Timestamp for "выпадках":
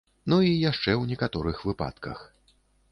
1.71-2.29